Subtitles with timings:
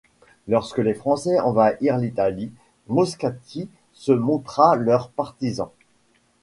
[0.47, 2.51] Lorsque les Français envahirent l'Italie,
[2.87, 5.71] Moscati se montra leur partisan.